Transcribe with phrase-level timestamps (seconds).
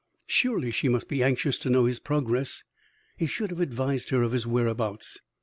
[0.25, 2.63] Surely she must be anxious to know his progress.
[3.17, 5.19] He should have advised her of his whereabouts.